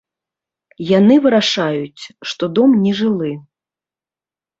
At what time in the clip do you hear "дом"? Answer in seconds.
2.55-2.71